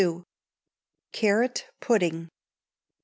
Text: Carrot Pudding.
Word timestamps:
Carrot 1.13 1.69
Pudding. 1.79 2.29